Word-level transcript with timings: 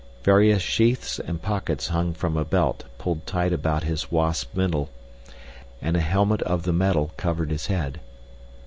Various 0.23 0.63
sheaths 0.63 1.19
and 1.19 1.39
pockets 1.43 1.89
hung 1.89 2.15
from 2.15 2.35
a 2.35 2.43
belt 2.43 2.85
pulled 2.97 3.27
tight 3.27 3.53
about 3.53 3.83
his 3.83 4.11
wasp 4.11 4.55
middle, 4.55 4.89
and 5.79 5.95
a 5.95 5.99
helmet 6.01 6.41
of 6.41 6.63
the 6.63 6.73
metal 6.73 7.11
covered 7.17 7.51
his 7.51 7.67
head. 7.67 7.99